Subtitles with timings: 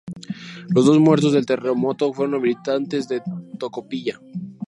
[0.69, 3.21] Los dos muertos del terremoto fueron habitantes de
[3.59, 4.19] Tocopilla.